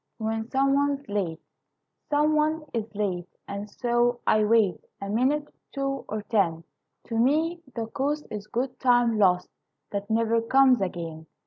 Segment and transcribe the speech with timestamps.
[0.17, 1.39] When Some One's Late
[2.09, 6.63] Some one is late, And so I wait A minute, two, or ten;
[7.03, 9.47] To me the cost Is good time lost
[9.91, 11.27] That never comes again.